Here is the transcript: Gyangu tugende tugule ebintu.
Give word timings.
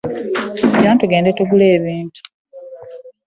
Gyangu 0.81 0.99
tugende 1.01 1.29
tugule 1.37 1.65
ebintu. 1.77 2.19